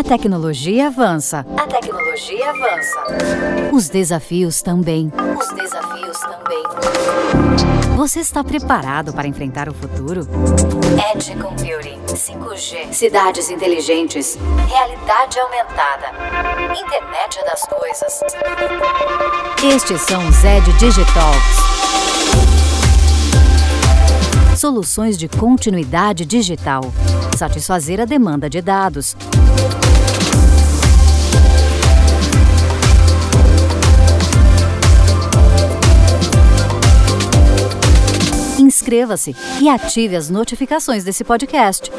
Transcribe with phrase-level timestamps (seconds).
[0.00, 1.44] A tecnologia avança.
[1.58, 3.02] A tecnologia avança.
[3.70, 5.12] Os desafios também.
[5.38, 7.96] Os desafios também.
[7.98, 10.22] Você está preparado para enfrentar o futuro?
[11.14, 16.06] Edge Computing, 5G, cidades inteligentes, realidade aumentada,
[16.80, 18.20] internet das coisas.
[19.62, 21.69] Estes são os Edge Digitalks.
[24.70, 26.92] Soluções de continuidade digital.
[27.36, 29.16] Satisfazer a demanda de dados.
[38.60, 41.90] Inscreva-se e ative as notificações desse podcast.